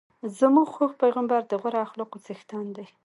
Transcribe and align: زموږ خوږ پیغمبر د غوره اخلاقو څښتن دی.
زموږ 0.39 0.67
خوږ 0.75 0.91
پیغمبر 1.03 1.41
د 1.47 1.53
غوره 1.61 1.79
اخلاقو 1.87 2.17
څښتن 2.25 2.65
دی. 2.75 2.87